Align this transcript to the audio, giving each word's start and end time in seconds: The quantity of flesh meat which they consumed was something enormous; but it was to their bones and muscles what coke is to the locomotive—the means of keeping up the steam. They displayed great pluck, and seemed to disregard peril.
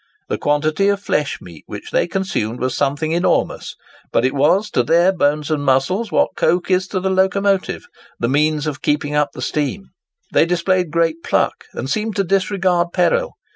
The 0.29 0.39
quantity 0.39 0.87
of 0.89 0.99
flesh 0.99 1.39
meat 1.41 1.63
which 1.67 1.91
they 1.91 2.07
consumed 2.07 2.59
was 2.59 2.75
something 2.75 3.11
enormous; 3.11 3.75
but 4.11 4.25
it 4.25 4.33
was 4.33 4.71
to 4.71 4.81
their 4.81 5.11
bones 5.13 5.51
and 5.51 5.63
muscles 5.63 6.11
what 6.11 6.35
coke 6.35 6.71
is 6.71 6.87
to 6.87 6.99
the 6.99 7.11
locomotive—the 7.11 8.27
means 8.27 8.65
of 8.65 8.81
keeping 8.81 9.13
up 9.13 9.33
the 9.33 9.43
steam. 9.43 9.91
They 10.31 10.47
displayed 10.47 10.89
great 10.89 11.21
pluck, 11.23 11.65
and 11.73 11.87
seemed 11.87 12.15
to 12.15 12.23
disregard 12.23 12.93
peril. 12.93 13.33